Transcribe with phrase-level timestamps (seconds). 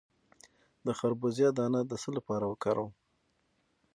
[0.85, 2.91] د خربوزې دانه د څه لپاره وکاروم؟